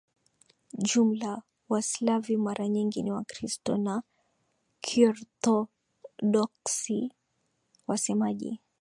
[0.89, 1.31] jumla
[1.69, 4.03] Waslavi mara nyingi ni Wakristo wa
[4.81, 7.11] Kiorthodoksi
[7.87, 8.61] wasemaji